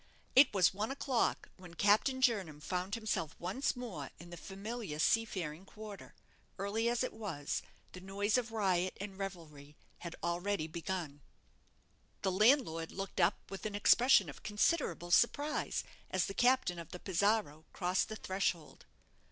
[0.35, 5.63] It was one o'clock when Captain Jernam found himself once more in the familiar seafaring
[5.63, 6.15] quarter;
[6.57, 10.67] early as it was, the noise of riot and revelry had begun already.
[12.23, 16.99] The landlord looked up with an expression of considerable surprise as the captain of the
[16.99, 18.87] 'Pizarro' crossed the threshold.